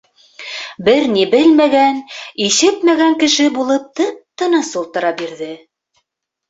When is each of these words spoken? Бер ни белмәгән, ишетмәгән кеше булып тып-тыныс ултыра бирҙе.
Бер 0.87 1.03
ни 1.11 1.25
белмәгән, 1.33 1.99
ишетмәгән 2.47 3.21
кеше 3.25 3.49
булып 3.61 3.89
тып-тыныс 4.01 4.75
ултыра 4.85 5.15
бирҙе. 5.23 5.53